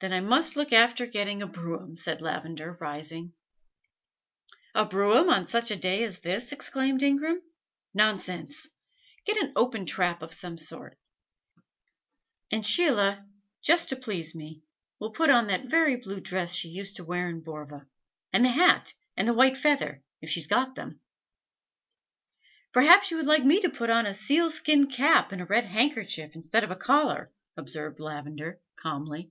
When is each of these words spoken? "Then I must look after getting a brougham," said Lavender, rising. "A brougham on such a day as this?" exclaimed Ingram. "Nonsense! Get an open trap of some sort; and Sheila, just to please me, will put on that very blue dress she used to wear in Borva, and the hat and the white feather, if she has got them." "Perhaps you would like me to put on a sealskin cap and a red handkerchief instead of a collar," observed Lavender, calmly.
"Then 0.00 0.14
I 0.14 0.20
must 0.20 0.56
look 0.56 0.72
after 0.72 1.04
getting 1.06 1.42
a 1.42 1.46
brougham," 1.46 1.94
said 1.98 2.22
Lavender, 2.22 2.74
rising. 2.80 3.34
"A 4.74 4.86
brougham 4.86 5.28
on 5.28 5.46
such 5.46 5.70
a 5.70 5.76
day 5.76 6.04
as 6.04 6.20
this?" 6.20 6.52
exclaimed 6.52 7.02
Ingram. 7.02 7.42
"Nonsense! 7.92 8.66
Get 9.26 9.36
an 9.36 9.52
open 9.56 9.84
trap 9.84 10.22
of 10.22 10.32
some 10.32 10.56
sort; 10.56 10.96
and 12.50 12.64
Sheila, 12.64 13.26
just 13.60 13.90
to 13.90 13.96
please 13.96 14.34
me, 14.34 14.62
will 14.98 15.10
put 15.10 15.28
on 15.28 15.48
that 15.48 15.66
very 15.66 15.96
blue 15.96 16.20
dress 16.20 16.54
she 16.54 16.68
used 16.68 16.96
to 16.96 17.04
wear 17.04 17.28
in 17.28 17.42
Borva, 17.42 17.86
and 18.32 18.42
the 18.42 18.48
hat 18.48 18.94
and 19.18 19.28
the 19.28 19.34
white 19.34 19.58
feather, 19.58 20.02
if 20.22 20.30
she 20.30 20.40
has 20.40 20.46
got 20.46 20.76
them." 20.76 21.00
"Perhaps 22.72 23.10
you 23.10 23.18
would 23.18 23.26
like 23.26 23.44
me 23.44 23.60
to 23.60 23.68
put 23.68 23.90
on 23.90 24.06
a 24.06 24.14
sealskin 24.14 24.86
cap 24.86 25.30
and 25.30 25.42
a 25.42 25.44
red 25.44 25.66
handkerchief 25.66 26.34
instead 26.34 26.64
of 26.64 26.70
a 26.70 26.74
collar," 26.74 27.30
observed 27.58 28.00
Lavender, 28.00 28.62
calmly. 28.76 29.30